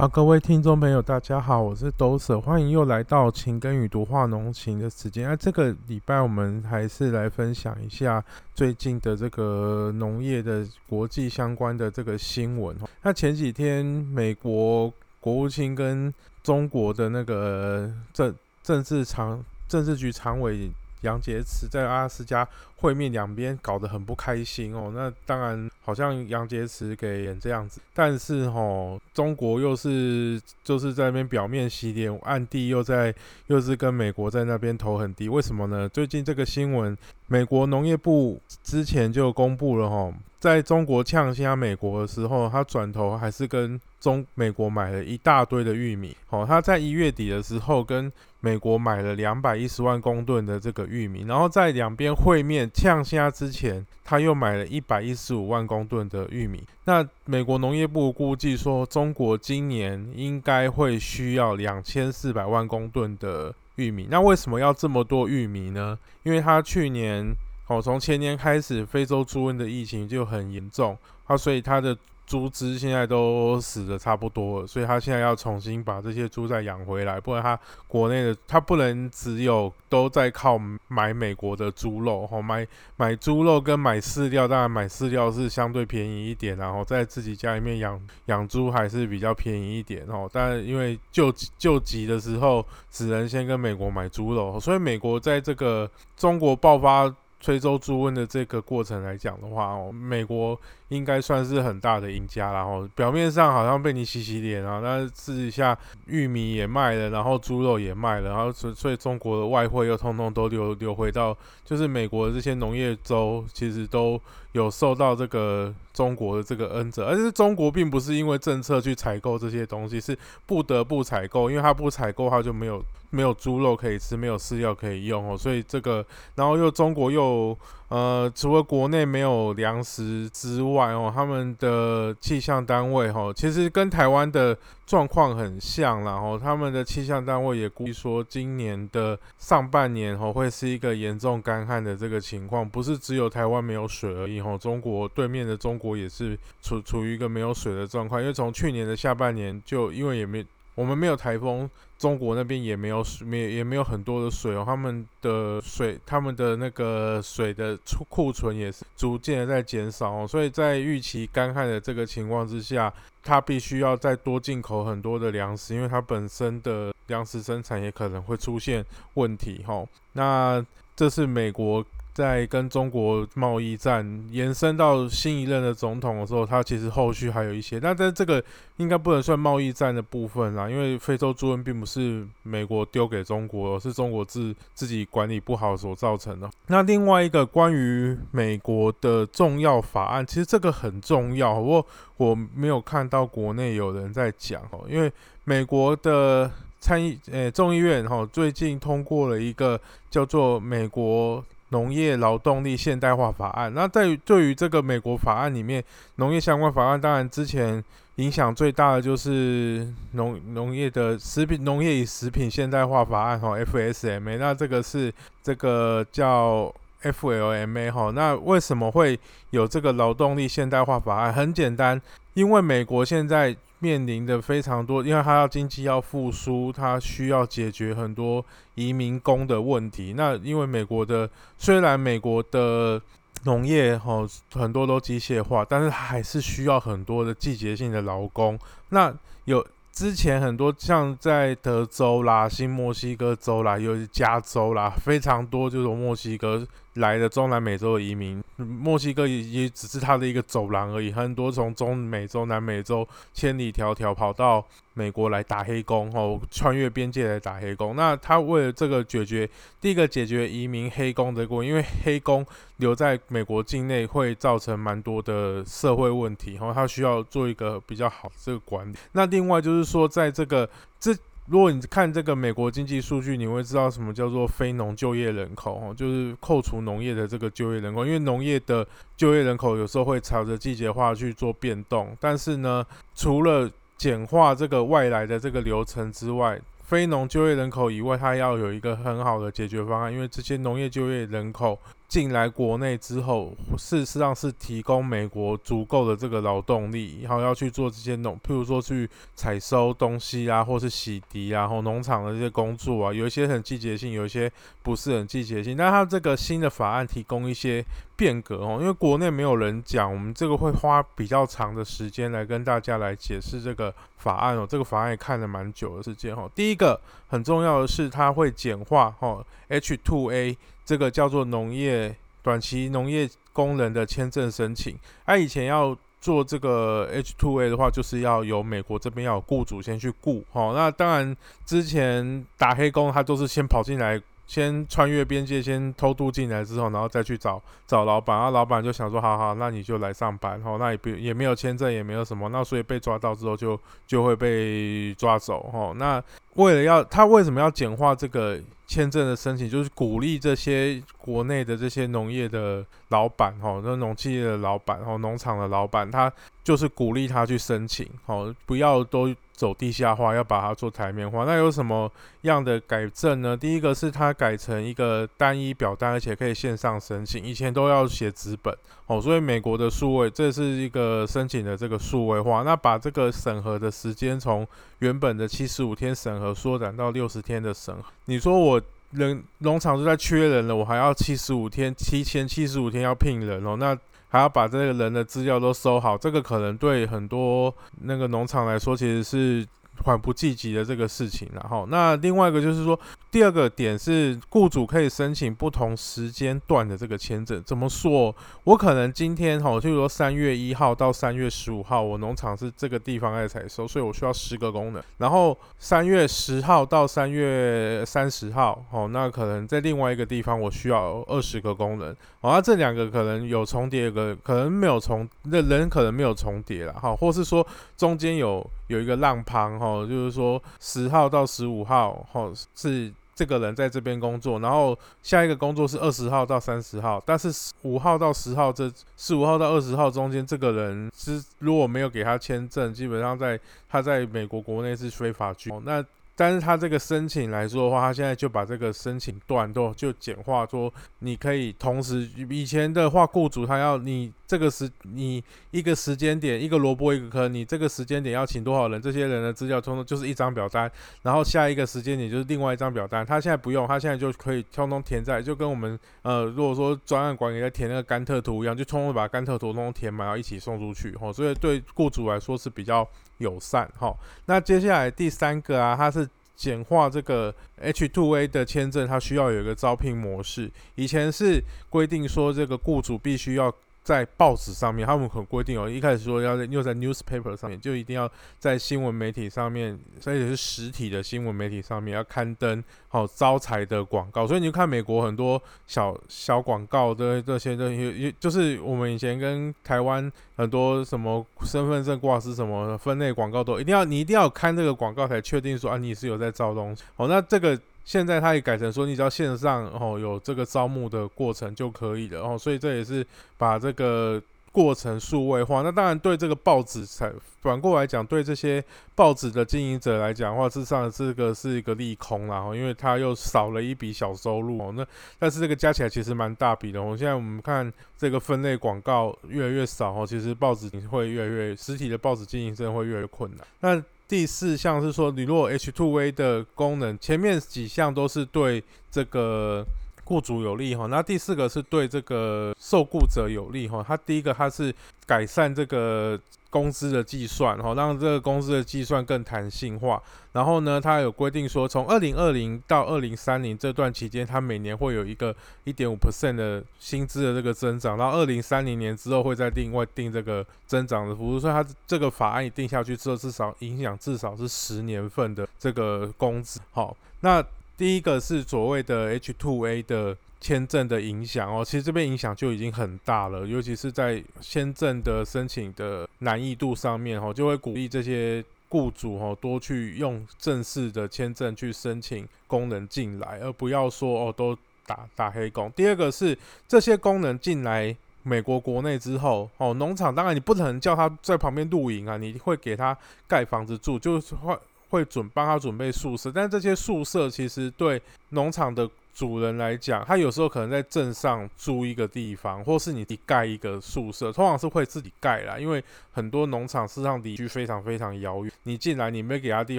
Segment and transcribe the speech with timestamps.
[0.00, 5.28] 好，各位听众朋友，大家好，我是兜舍，欢迎又来到情根与毒化浓情的时间。
[5.28, 8.24] 那这个礼拜我们还是来分享一下
[8.54, 12.74] 最近的这个农业的国际相关的这个新闻。
[13.02, 16.10] 那前几天美国国务卿跟
[16.42, 20.70] 中国的那个政政治常政治局常委。
[21.02, 22.46] 杨洁篪在阿拉斯加
[22.76, 24.92] 会面，两边搞得很不开心哦。
[24.94, 33.14] 那当然，好像杨洁篪给演这样子，但是吼，中国又是就是在那边表面洗脸，暗地又在
[33.48, 35.28] 又是跟美国在那边投很低。
[35.28, 35.88] 为什么呢？
[35.88, 36.96] 最近这个新闻，
[37.26, 43.80] 美国农业部之前就公布了吼，在中国呛虾美国的时候，他转头还是跟。
[44.00, 56.64] 中美国买了一大堆的玉米，哦，他在一月底的时候跟美国买了两百一十万公吨的这个玉米，然后在两边会面呛虾之前，他又买了一百一十五万公吨的玉米。
[56.86, 64.08] 那美国农业部估计说，中国今年应该会需要两千四百万公吨的玉米。
[64.10, 65.98] 那为什么要这么多玉米呢？
[66.22, 67.26] 因为他去年，
[67.70, 71.96] 哦，从前年开始，非洲猪瘟的疫情就很严重，啊，所以他的。
[72.26, 82.64] 猪只现在都死的差不多了，所以他现在要重新把这些猪再养回来，不然他国内的他不能只有都在靠买美国的猪肉，吼买
[82.96, 97.12] 买猪肉跟买饲料，当然买饲料是相对便宜一点，然后在自己家里面养养猪还是比较便宜一点，哦，但因为救救急的时候只能先跟美国买猪肉，所以美国在这个中国爆发。
[97.40, 100.58] 非洲猪瘟的这个过程来讲的话，哦，美国
[100.90, 114.20] 应该算是很大的赢家，然后表面上好像被你洗洗脸啊，但是私底下玉米也卖了，然后猪肉也卖了，然后所所以中国的外汇又通通都流流回到，就是美国的这些农业州，其实都
[114.52, 122.84] 有受到这个中国的这个恩泽，而且中国并不是因为政策去采购这些东西，是不得不采购，因为它不采购，它就没有。
[123.12, 127.58] 没有猪肉可以吃，没有饲料可以用哦，所以这个，然后又中国又
[127.90, 134.56] 呃，除了国内没有粮食之外哦，他们的气象单位哈，其实跟台湾的
[134.86, 150.46] 状况很像，然后他们的气象单位也估计说，今年的上半年哦，会是一个严重干旱的这个情况，不是只有台湾没有水而已哦，中国对面的中国也是处处于一个没有水的状况，因为从去年的下半年就因为也没。
[150.76, 151.68] 我们没有台风，
[152.00, 154.62] 中国那边也没有水，没也没有很多的水哦。
[154.64, 160.26] 他们的水，他们的那个水的储库存也是逐渐的在减少哦。
[160.26, 162.90] 所以在预期干旱的这个情况之下，
[163.22, 168.82] 它必须要再多进口很多的粮食，因为它本身的粮食生产也可能会出现
[169.14, 169.84] 问题哈。
[170.14, 170.64] 那
[170.96, 171.84] 这是美国。
[172.20, 178.44] 在跟中国贸易战延伸到新一任的总统的时候，他其实后续还有一些，但在这个
[178.76, 186.50] 应该不能算贸易战的部分啦，因为非洲猪瘟并不是美国丢给中国，而是中国自自己管理不好所造成的。
[186.66, 191.86] 那另外一个关于美国的重要法案，其实这个很重要，不过
[192.18, 195.10] 我没有看到国内有人在讲哦，因为
[195.44, 199.80] 美国的参议诶众议院哈最近通过了一个
[200.10, 201.42] 叫做美国。
[201.70, 205.82] 农业劳动力现代化法案，那在对于这个美国法案里面，
[206.16, 207.82] 农业相关法案，当然之前
[208.16, 216.72] 影响最大的就是农农业的食品农业与食品现代化法案哈，FSMA，那这个是这个叫
[217.02, 219.18] FLMA 哈，那为什么会
[219.50, 221.32] 有这个劳动力现代化法案？
[221.32, 222.00] 很简单，
[222.34, 223.56] 因为美国现在。
[223.80, 230.14] 面临的非常多，因为它要经济要复苏，它需要解决很多移民工的问题。
[230.16, 233.00] 那因为美国的虽然美国的
[233.44, 238.58] 农业哈很多都机械化，但是还是需要很多的季节性的劳工。
[238.90, 239.12] 那
[239.46, 246.66] 有之前很多像在德州啦、新墨西哥州啦、有加州啦，非常多就是墨西哥。
[246.94, 251.12] 来的中南美洲的移民，墨西哥也也只是它的一个走廊而已。
[251.12, 254.64] 很多从中美洲、南美洲千里迢迢跑到
[254.94, 257.94] 美国来打黑工，哦，穿越边界来打黑工。
[257.94, 259.48] 那他为了这个解决，
[259.80, 262.44] 第一个解决移民黑工的过，因为黑工
[262.78, 268.96] 留在美国境内会造成蛮多的社会问题，然后他需要做一个比较好这个管理。
[269.12, 271.16] 那另外就是说，在这个这。
[271.50, 278.86] 如果你看这个美国经济数据，你会知道什么叫做非农就业人口哦，就是扣除农业的这个就业人口，因为农业的
[279.16, 282.16] 就业人口有时候会朝着季节化去做变动。
[282.20, 282.86] 但是呢，
[283.16, 283.68] 除了
[283.98, 291.76] 简化这个外来的这个流程之外，非农就业人口以外，它要有一个很好的解决方案，因为这些农业就业人口
[292.10, 304.50] 进来国内之后，事实上是提供美国足够的这个劳动力，然后要去做这些农，譬如说去采收东西啊，或是洗涤啊，然后农场的这些工作啊，有一些很季节性，有一些
[304.82, 305.76] 不是很季节性。
[305.76, 307.84] 但它这个新的法案提供一些
[308.16, 314.66] 变革哦，因为国内没有人讲，我们这个会花比较长的时间来跟大家来解释这个法案哦。
[314.68, 316.50] 这个法案也看了蛮久的时间哈。
[316.56, 320.56] 第一个很重要的是，它会简化哦 H2A。
[320.90, 334.20] 这个叫做农业短期农业工人的签证申请，他以前要做这个 H2A 的话，就是要由美国这边要有雇主先去雇，哦，那当然之前打黑工，他都是先跑进来。
[334.48, 343.78] 先穿越边界，先偷渡进来之后，然后再去找找老板，然后老板就想说，好好，那你就来上班，吼，那也不也没有签证，也没有什么，那所以被抓到之后就
[344.08, 346.20] 就会被抓走，吼，那
[346.54, 348.60] 为了要他为什么要简化这个
[348.90, 356.32] 签证的申请，就是鼓励这些国内的这些农业的老板，吼，那农企业的老板，吼，农场的老板，他
[356.64, 359.32] 就是鼓励他去申请，哦，不要都。
[359.60, 361.44] 走地下化，要把它做台面化。
[361.44, 362.10] 那有什么
[362.42, 363.54] 样的改正呢？
[363.54, 367.44] 第一个是它改成一个单一表单，而且可以线上申请。
[367.44, 372.62] 以前都要写纸本哦，所以美国的数位，这是一个申请的这个数位化。
[372.62, 374.66] 那把这个审核的时间从
[375.00, 378.04] 原本的七十五天审核缩短到六十天的审核。
[378.24, 378.79] 你说我
[379.12, 383.96] 人农场都在缺人了，我还要七十五天，提前七十五天要聘人哦，那。
[384.32, 389.66] 还要把这个人的资料都收好，这个可能对很多那个农场来说，其实是。
[390.04, 392.98] 缓不济急的这个事情，然后那另外一个就是说，
[393.30, 397.62] 第二个点是雇主可以申请不同时间段的这个签证。
[397.64, 398.34] 怎么说？
[398.64, 405.04] 我可能今天哈，就是说三月一号到三月十五号，我农场是这个地方在采收，所以我需要十个工人。
[405.18, 412.16] 然后三月十号到三月三十号，哦，那可能在另外一个地方我需要二十个工人。
[412.40, 417.66] 哦，那这两个可能有重叠，个可能没有重，那人可能没有重叠了哈，或是说
[417.96, 418.68] 中间有。
[418.90, 433.58] 有一个浪旁哈，就是说十号到十五号哈是这个人在这边工作，然后下一个工作是二十号到三十号，但是五号到十号这十五号到二十号中间这个人是如果没有给他签证，基本上在
[433.88, 436.04] 他在美国国内是非法居那。
[436.36, 450.90] 但是他这个申请来说的话，他现在就把这个申请段都就简化，说你可以同时以前的话，雇主他要你这个时你一个时间点一个萝卜一个坑，你这个时间点要请多少人，这些人的资料通通就是一张表单，
[451.22, 453.24] 然后下一个时间点就是另外一张表单。
[453.24, 461.16] 他现在不用，他现在就可以通通填在，就跟我们呃如果说专案管理在填那个甘特图一样，就通通把甘特图通通填满，然后一起送出去。
[461.16, 463.08] 吼，所以对雇主来说是比较。
[463.40, 464.14] 友善哈，
[464.44, 467.50] 那接下来第三个啊，它是简化这个
[467.82, 470.70] H2A 的签证，它需要有一个招聘模式。
[470.94, 471.58] 以前是
[471.88, 473.74] 规定说，这个雇主必须要。
[474.02, 475.88] 在报纸上面，他们很规定哦。
[475.88, 484.46] 一开始说要在又在 newspaper 上面，就一定要在新闻媒体上面，而且是实体的新闻媒体上面要刊登好招财的广告。
[484.46, 497.02] 所以你就看美国很多小小广告的这些东西，就是我们以前跟台湾很多什么身份证挂失什么分类广告都一定要你一定要看这个广告才确定说啊你是有在招东西。
[497.16, 497.78] 哦，那这个。
[498.04, 503.24] 现在他也改成说，你只要线上哦有这个招募的过程就可以了哦，所以这也是
[503.56, 504.42] 把这个
[504.72, 505.82] 过程数位化。
[505.82, 508.82] 那当然对这个报纸才反过来讲，对这些
[509.14, 514.92] 报纸的经营者来讲的话，事实上这个是一个利空啦，因为他又少了一笔小收入哦。
[514.96, 515.06] 那
[515.38, 517.02] 但是这个加起来其实蛮大笔的。
[517.02, 523.66] 我现在我们看这个分类广告越来越少哦，其实报纸会越来越实体的报纸经营真的会越来越困难。
[523.80, 529.84] 那第四项是说，你如果 H2A 的功能前面几项都是对这个
[530.30, 534.04] 雇主有利哈，那第四个是对这个受雇者有利哈。
[534.06, 534.94] 它第一个它是
[535.26, 536.38] 改善这个。
[536.70, 540.22] 工资的计算，哈，让这个工资的计算更弹性化。
[540.52, 548.16] 然后呢，它有规定说，从二零二零到二零三零这段期间，它每年会有一个一点五 percent 的薪资的这个增长。
[548.16, 551.58] 然后二零三零年之后，会再另外定这个增长的幅度。
[551.58, 556.78] 所以它这个法案一定下去之后，至少影响至少是十年份的这个工资。
[556.92, 557.60] 好，那
[558.00, 560.34] 第一个是所谓的 H two A 的。
[560.62, 574.76] 签证的影响哦，其实这边影响就已经很大了，尤其是在签证的申请的难易度上面哦，就会鼓励这些雇主哦多去用正式的签证去申请工人进来，而不要说哦都
[575.06, 575.90] 打打黑工。
[575.92, 583.16] 第二个是这些工人进来美国国内之后哦，农场当然你不能叫他在旁边露营啊，你会给他
[583.48, 584.78] 盖房子住，就是换
[585.10, 596.02] 会准帮他准备宿舍，但这些宿舍其实对农场的主人来讲，他有时候可能在镇上租一个地方，或是你盖一个宿舍，通常是会自己盖啦，因为
[596.32, 599.98] 很多农场事实上离居非常非常遥远，你进来你没给他地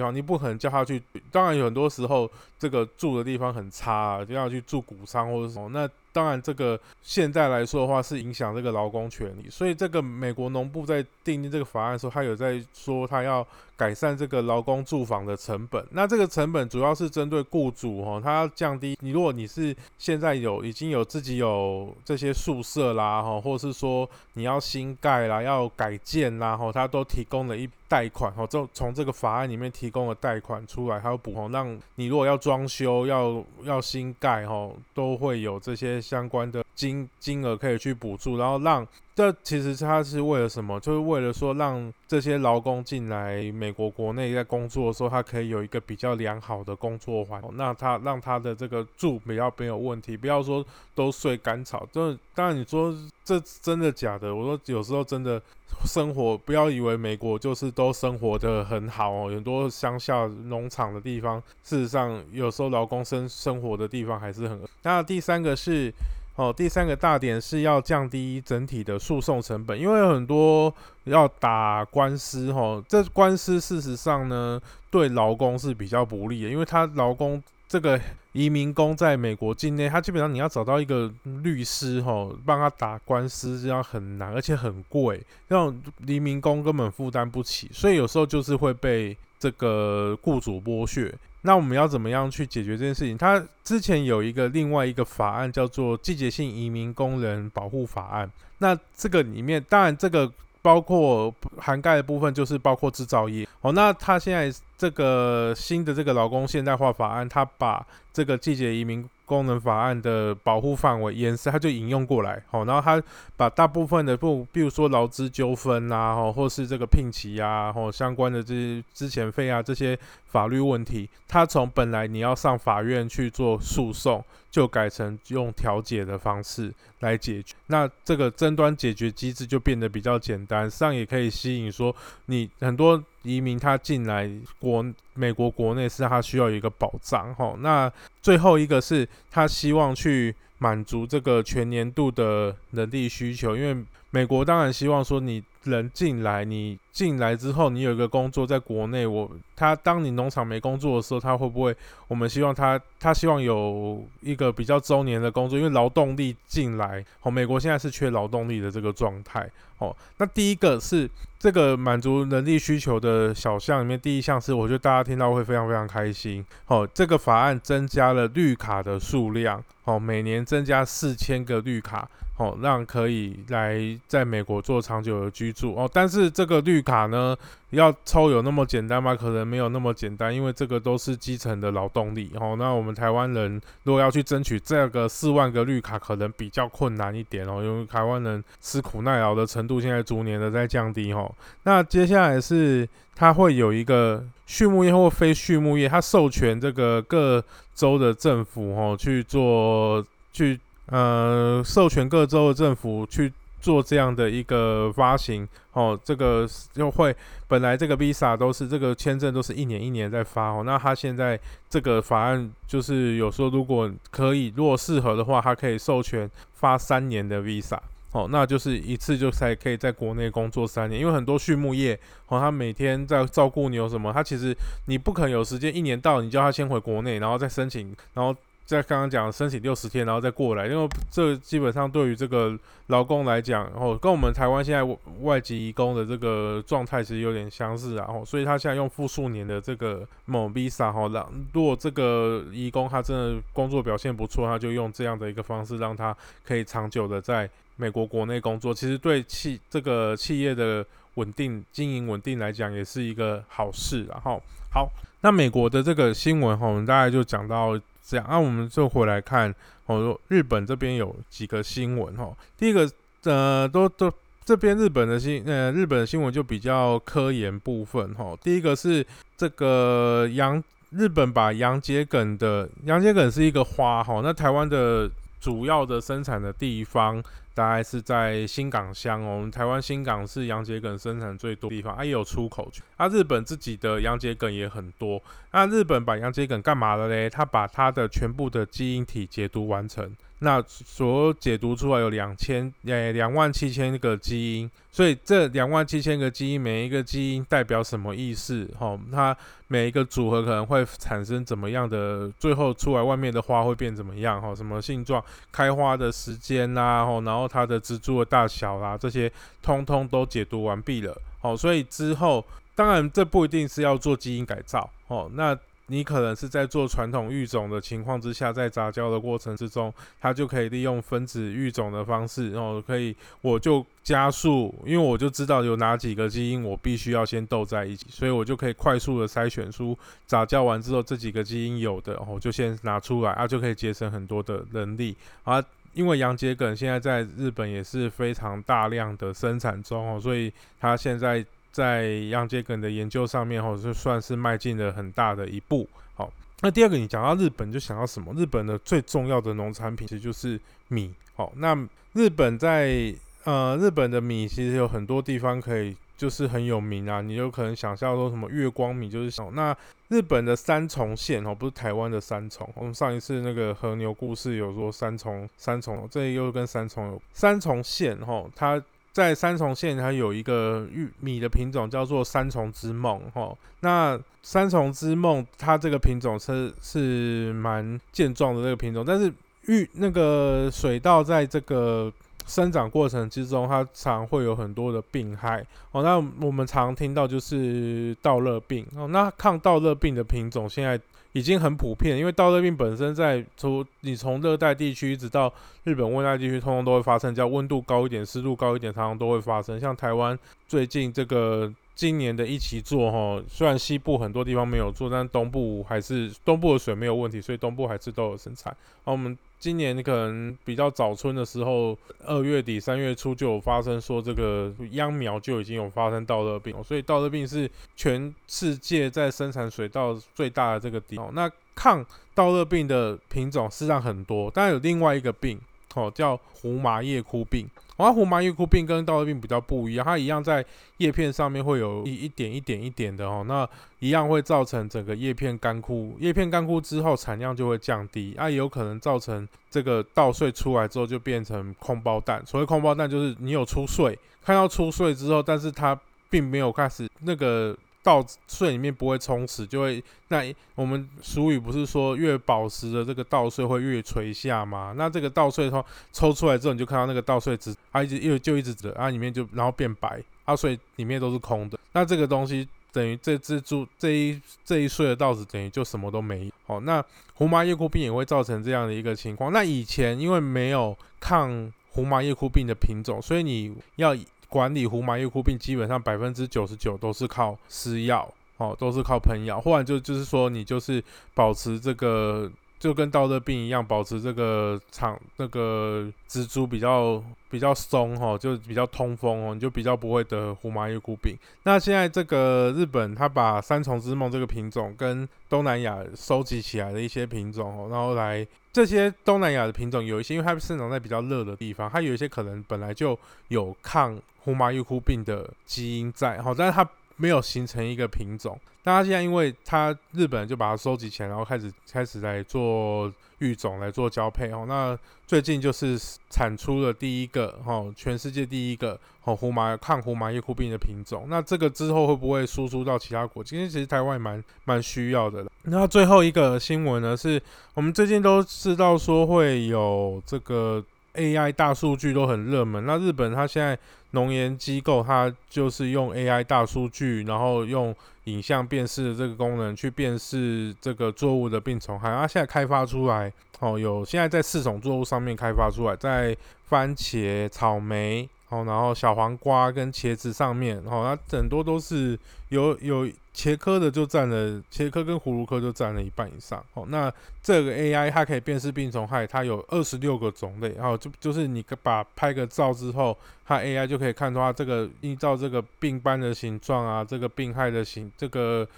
[0.00, 1.02] 方，你不可能叫他去。
[1.30, 5.88] 当然有很多时候这个住的地方很差，啊就要去住谷仓或者什么那。
[6.12, 15.84] 当然，这个现在来说的话是影响这个劳工权利，所以这个美国农部在订定这个法案的时候，他有在说他要改善这个劳工住房的成本。
[15.90, 19.10] 那这个成本主要是针对雇主哈，他要降低你。
[19.10, 36.00] 如果你是现在有已经有自己有这些宿舍啦哈，或者是说你要新盖啦、要改建啦哈，他都提供了一贷款哦，就从这个法案里面提供了贷款出来，还有补哈，让你如果要装修、要要新盖哦，都会有这些。
[36.00, 40.80] 相关的金金额可以去补助，然后让这其实他是为了什么？
[40.80, 47.50] 就是为了说让这些劳工进来美国国内在工作的时候，他可以有一个比较良好的工作环境。
[47.54, 50.64] 那他让他的这个住比较没有问题，不要说
[50.94, 51.86] 都睡干草。
[51.92, 54.34] 这当然你说这真的假的？
[54.34, 55.40] 我说有时候真的
[55.84, 59.28] 生活，不要以为美国就是都生活的很好哦。
[59.28, 64.58] 很多乡下农场的地方，事实上有时候劳工生生活的地方还是很。
[64.82, 65.92] 那第三个是。
[66.34, 70.74] 哦，第三个大点是要降低整体的诉讼成本，因为很多
[71.04, 74.60] 要打官司，哈，这官司事实上呢，
[74.90, 78.00] 对劳工是比较不利的，因为他劳工这个
[78.32, 81.12] 移民工在美国境内，他基本上你要找到一个
[81.42, 91.12] 律师，哈，帮他打官司这样很难，而且很贵，让移民工根本负担不起，所以有时候就是会被这个雇主剥削。
[91.40, 93.18] 那我们要怎么样去解决这件事情？
[93.18, 98.28] 他之前有一个另外一个法案叫做《季节性移民工人保护法案》。
[98.58, 100.30] 那这个里面，当然这个
[100.62, 103.44] 包括涵盖的部分就是包括制造业。
[103.60, 112.42] 哦，那他现在这个新的这个劳工现代化法案，他把这个季节移民功能法案的保护范围延伸，他就引用过来。
[112.50, 113.02] 好，然后他
[113.36, 119.98] 把大部分的不，比如说劳资纠纷啊，哦，或是这个聘期啊，或相关的这些资遣费啊这些。
[120.32, 127.54] 法律问题，他从本来你要上法院去做诉讼，就改成用调解的方式来解决。
[127.66, 137.54] 那这个争端解决机制就变得比较简单，实际上也可以吸引说你很多移民他进来国美国国内是他需要一个保障哈。
[137.60, 146.78] 那最后一个是他希望去满足这个全年度的人力需求，因为美国当然希望说你人进来你。
[146.92, 151.74] 进来之后，你有一个工作在国内，我他当你农场没工作的时候，他会不会？
[152.06, 172.06] 我们希望他他希望有一个比较周年的工作，因为劳动力进来，哦，美国现在是缺劳动力的这个状态，哦，那第一个是这个满足人力需求的小项里面，第一项是我觉得大家听到会非常非常开心，哦，这个法案增加了绿卡的数量，哦，每年增加四千个绿卡，
[172.42, 177.36] 哦，让可以来在美国做长久的居住，哦，但是这个绿卡呢，
[177.70, 179.14] 要抽有那么简单吗？
[179.14, 182.30] 可能没有那么简单，因为这个都是基层的劳动力。
[182.40, 191.12] 哦，那我们台湾人如果要去争取这个四万个绿卡，可能比较困难一点哦，因为台湾人吃苦耐劳的程度现在逐年的在降低。
[191.12, 191.32] 哦，
[191.62, 197.44] 那接下来是它会有一个畜牧业或非畜牧业，它授权这个各
[197.74, 203.32] 州的政府哦去做去呃授权各州的政府去。
[203.62, 207.14] 做这样的一个发行哦，这个就会
[207.46, 211.38] 本来这个 Visa 都是这个签证都是一年一年在发哦，那他现在
[211.70, 217.78] 这个法案就是有说如果可以，如果适合的话，他可以授权发三年的 Visa
[218.10, 221.96] 哦，那就是一次就才可以在国内工作三年，因为很多畜牧业
[222.26, 224.52] 哦，他每天在照顾牛什么，他其实
[224.86, 228.34] 你不可能有时间一年到你叫他先回国内，然后再申请，然后。
[228.64, 234.82] 在刚刚讲申请六十天，然后再过来，因为这基本上对于这个劳工来讲，然后跟我们台湾现在
[235.20, 254.04] 外籍移工的这个状态其实有点相似，然后所以他现在用复数年的这个某 visa 哈，让如果这个移工他真的工作表现不错，他就用这样的一个方式，让他可以长久的在美国国内工作，其实对企这个企业的稳定经营稳定来讲，也是一个好事。
[254.04, 254.42] 然后
[254.72, 254.88] 好，
[255.20, 257.78] 那美国的这个新闻哈，我们大概就讲到。
[258.12, 259.54] 这样，那我们就回来看，
[259.86, 262.30] 哦，日本这边有几个新闻哈。
[262.58, 262.86] 第一个，
[263.24, 264.12] 呃，都都
[264.44, 268.36] 这边日本的新，呃，日本的新闻就比较科研部分哈。
[268.42, 277.22] 第一个是这个杨，日本把洋桔梗的洋桔梗是一个花哈，那台湾的主要的生产的地方，
[277.54, 279.36] 大概是在新港乡哦。
[279.36, 282.82] 我们台湾新港是洋桔梗生产最多地方，啊也有出口去。
[282.96, 285.22] 啊，日本自己的洋桔梗也很多。
[285.52, 287.28] 那日本把洋桔梗干嘛了嘞？
[287.28, 290.14] 他把它的全部的基因体解读完成。
[290.44, 298.68] 那所解读出来有两千诶两万七千个基因，所以这两万七千个基因，每一个基因代表什么意思？
[298.76, 299.36] 哈，它
[299.68, 302.28] 每一个组合可能会产生怎么样的？
[302.40, 304.42] 最后出来外面的花会变怎么样？
[304.42, 305.22] 哈，什么性状、
[305.52, 309.30] 开花的时间啦，吼，然后它的植株的大小啦，这些
[309.62, 311.16] 通通都解读完毕了。
[311.40, 312.44] 好，所以之后
[312.74, 315.56] 当然这不一定是要做基因改造，哦，那。
[315.86, 335.62] 你可能是在做传统育种的情况之下，在杂交的过程之中，它就可以利用分子育种的方式，然后可以我就加速，因为我就知道有哪几个基因我必须要先斗在一起，所以我就可以快速的筛选出杂交完之后这几个基因有的，我就先拿出来啊，就可以节省很多的人力啊。
[335.92, 341.44] 因为洋桔梗现在在日本也是非常大量的生产中哦，所以它现在。
[341.72, 345.88] 在洋桔梗的研究上面，吼，就算是迈进了很大的一步。
[346.14, 348.32] 好，那第二个，你讲到日本，就想到什么？
[348.34, 351.10] 日本的最重要的农产品其实就是米。
[351.34, 351.74] 好，那
[352.12, 353.12] 日本在
[353.44, 357.22] 呃，日本的米其实有很多地方可以，就是很有名啊。
[357.22, 359.74] 你有可能想象说什么月光米，就是想那
[360.08, 362.68] 日本的三重县哦，不是台湾的三重。
[362.74, 368.80] 我们上一次那个和牛故事有说三重，三重，这又跟三重有三重县吼，它。
[369.12, 373.54] 在三重县，它有一个玉米的品种叫做三重之梦，哈。
[373.80, 379.32] 那三重之梦，它这个品种是是蛮健壮的这个品种，但是
[379.66, 382.12] 玉那个水稻在这个
[382.46, 386.02] 生长过程之中，它常会有很多的病害哦。
[386.02, 389.06] 那我们常听到就是稻热病哦。
[389.08, 390.98] 那抗稻热病的品种现在。
[391.32, 395.52] 已经很普遍，因为稻热病本身在从你从热带地区一直到
[395.84, 397.34] 日本温带地区，通通都会发生。
[397.34, 399.80] 只要温度高一点、湿度高一点，常常都会发生。
[399.80, 408.76] 像台湾最近这个今年的一起做哈，虽然西部很多地方没有做，但东部还是东部的水没有问题，所以东部还是都有生产。
[409.04, 409.38] 好，我们。
[409.62, 421.32] 今年可能比较早春的时候，二月底三月初就有发生说这个秧苗就已经有发生稻热病，所以稻热病是全世界在生产水稻最大的这个地方。
[421.32, 425.56] 那抗稻热病的品种事实上很多，但有另外一个病
[425.94, 427.68] 哦，叫胡麻叶枯病。
[427.96, 430.64] 而胡麻叶枯病跟稻叶病比较不一样，它一样在
[430.96, 433.68] 叶片上面会有一一点一点一点的哦，那
[434.00, 442.42] 一样会造成整个叶片干枯，叶片干枯之后产量就会降低，啊，也有可能造成这个稻穗出来之后就变成空包蛋。
[442.46, 445.96] 所谓空包蛋就是你有出穗，看到出穗之后，但是它
[446.28, 447.76] 并没有开始那个。
[448.02, 450.42] 稻穗里面不会充实，就会那
[450.74, 454.92] 我们俗语不是说越保实的这个稻穗会越垂下吗？
[454.96, 461.78] 那这个稻穗它抽出来之后，你就看到那个稻穗子啊一直又就一直折啊里面就然后变白啊，所以里面都是空的。
[461.92, 466.52] 那这个东西等于这只猪这一这一穗的稻子等于就什么都没有。
[466.66, 469.52] 好，那胡麻叶枯病也会造成这样的一个情况。
[469.52, 474.16] 那以前因为没有抗胡麻叶枯病的品种，所以你要。
[474.52, 491.34] 管理胡麻叶枯病，基本上百分之九十九都是靠施药，哦，都是靠喷药，或者就就是说，你就是保持这个，就跟稻热病一样，保持这个场那个植株比较比较松，哈，就比较通风哦，你就比较不会得胡麻叶枯病。
[491.62, 498.46] 那现在这个日本，他把三重之梦这个品种跟东南亚收集起来的一些品种，哦，然后来。
[498.72, 508.58] 这些东南亚的品种有一些，因为它生长在比较热的地方，它有一些可能本来就有抗胡麻叶枯病的基因在，好，但是它没有形成一个品种。
[508.84, 513.12] 那它现在因为它日本就把它收集起来，然后开始开始来做。
[513.38, 515.98] 育种来做交配哦，那最近就是
[516.30, 521.26] 产出了第一个哈，全世界第一个哦胡麻抗胡麻叶枯病的品种。
[521.28, 523.42] 那这个之后会不会输出到其他国？
[523.42, 525.44] 今天其实台湾蛮蛮需要的。
[525.64, 527.42] 那最后一个新闻呢，是
[527.74, 530.80] 我们最近都知道说会有这个
[531.14, 532.84] AI 大数据都很热门。
[532.86, 533.78] 那日本它现在
[534.12, 537.94] 农研机构它就是用 AI 大数据，然后用
[538.24, 548.28] 影像辨识的这个功能去辨识这个作物的病虫害，它现在开发出来，哦，有现在在四种作物上面开发出来，在番茄、草莓。
[548.52, 552.18] 哦，然后小黄瓜跟茄子上面，哦，它很多都是
[552.50, 556.62] 有有茄科的就占了，茄科跟葫芦科就占了一半以上。
[556.74, 557.10] 哦，那
[557.42, 568.68] 这个 AI 它可以辨识病虫害，它有二十六个种类，然后就就是你把拍个照之后，它 AI 就可以看出它这个依照这个病斑的形状啊，这个病害的形，这个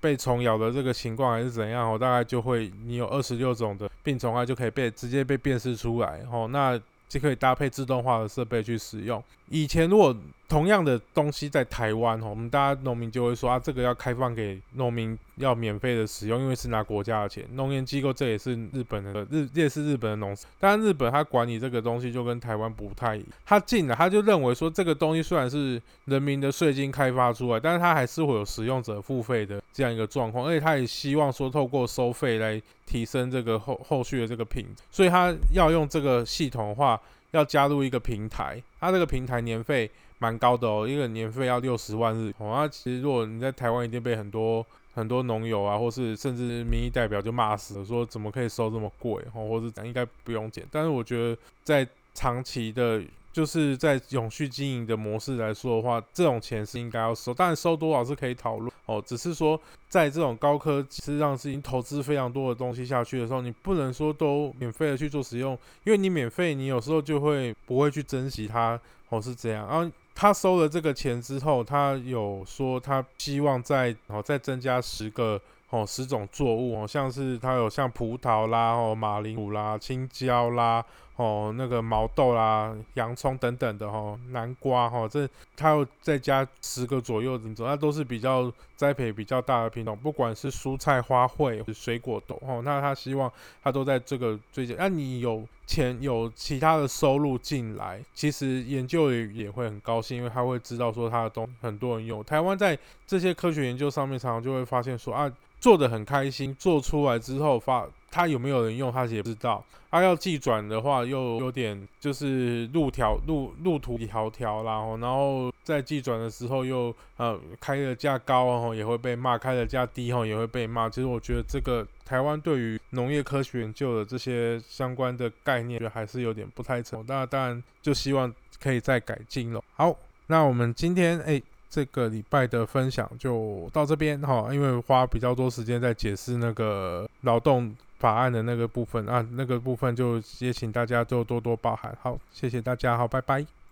[0.00, 6.20] 被虫咬的这个情况还是怎样，哦，大概就会你有二十六种的病虫害就可以被直接被辨识出来。
[6.30, 6.80] 哦，那。
[7.14, 9.22] 就可以搭配自动化的设备去使用。
[9.48, 10.14] 以前如果
[10.48, 17.44] 同样的东西在台湾，我们大家农民就会说啊，这个要开放给农民，要免费的使用，因为是拿国家的钱。
[17.54, 20.36] 农研机构这也是日本的日，也是日本的农。
[20.60, 37.00] 当然，日本他管理这个东西就跟台湾不太一样，他进了他就认为说这个东西虽然是人民的税金开发出来，但是他还是会有使用者付费的这样一个状况，而且他也希望说透过收费来提升这个后后续的这个品，所以他要用这个系统的话。
[37.34, 42.32] 要加入一个平台，它这个平台年费蛮高的哦，一个年费要六十万日。
[42.38, 49.12] 哦，那其实如果你在台湾，一定被很多很多农友啊，或是甚至民意代表就骂死了，说怎么可以收这么贵？
[49.34, 50.64] 哦，或者讲应该不用减。
[50.70, 53.02] 但是我觉得在长期的。
[53.34, 59.02] 就是在永续经营的模式来说的话，这种钱是应该要收，但收多少是可以讨论哦。
[59.04, 69.66] 只是说，在这种高科技实际上是已经投资非常多的东西下去的时候，你不能说都免费的去做使用，因为你免费，你有时候就会不会去珍惜它哦，是这样。
[69.66, 75.40] 然后他收了这个钱之后，他有说他希望再哦再增加十个。
[75.70, 80.84] 哦，十种作物哦，像是他有像葡萄啦、哦马铃薯啦、青椒啦、
[81.16, 93.30] 哦那个毛豆啦、洋葱等等的哈，南瓜哈，这它要再加十个左右品种，那都是比较栽培比较大的品种，不管是蔬菜花卉、水果都哦，那他希望
[93.62, 102.24] 他都在这个最近，那你有钱有其他的收入进来，其实研究也也会很高兴，因为他会知道说他的东很多人用。
[102.24, 105.32] 台湾在这些科学研究上面，常常就会发现说啊。
[105.60, 109.64] 做的很开心，做出来之后发，他有没有人用，他也不知道。
[109.90, 120.88] 他要寄转的话，又有点就是路条路路途条条啦，然后在寄转的时候又呃开的价高哦，也会被骂；开的价低哦，也会被骂。
[120.88, 127.04] 其实我觉得这个台湾对于农业科学研究的这些相关的概念，觉得还是有点不太成。
[127.08, 129.60] 那当然就希望可以再改进了。
[129.74, 129.96] 好，
[130.28, 131.42] 那我们今天哎。
[131.70, 141.96] 这个礼拜的分享就到这边哈，因为花比较多时间在解释那个劳动法案的那个部分啊，那个部分就也请大家就多多包涵。
[142.02, 143.63] 好，谢谢大家，好，拜拜。